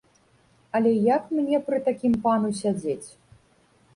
Але 0.79 0.93
як 1.15 1.23
мне 1.39 1.59
пры 1.67 1.77
такім 1.89 2.15
пану 2.25 2.49
сядзець? 2.61 3.09